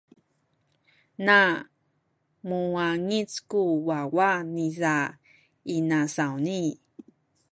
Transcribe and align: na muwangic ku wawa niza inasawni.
na 1.25 1.39
muwangic 2.47 3.31
ku 3.49 3.61
wawa 3.87 4.31
niza 4.53 4.95
inasawni. 5.75 6.63